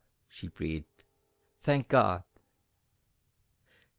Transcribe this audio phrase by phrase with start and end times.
[0.27, 1.03] she breathed,
[1.61, 2.23] "thank God!"